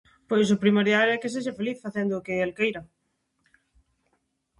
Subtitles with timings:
[0.29, 2.81] Pois o primordial é que sexa feliz facendo o que el queira.